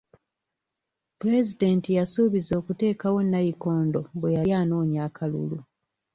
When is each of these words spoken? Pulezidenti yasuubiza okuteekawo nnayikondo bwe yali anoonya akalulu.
Pulezidenti 1.19 1.89
yasuubiza 1.99 2.53
okuteekawo 2.61 3.17
nnayikondo 3.25 4.01
bwe 4.19 4.33
yali 4.37 4.51
anoonya 4.61 4.99
akalulu. 5.07 5.59